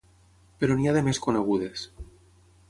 Però 0.63 0.77
n’hi 0.79 0.89
ha 0.91 0.95
de 0.95 1.03
més 1.09 1.19
conegudes. 1.27 1.85